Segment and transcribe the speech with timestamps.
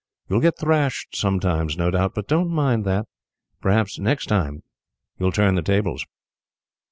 [0.27, 3.05] You will get thrashed sometimes, no doubt, but don't mind that.
[3.61, 4.63] Perhaps, next time,
[5.19, 6.07] you will turn the tables."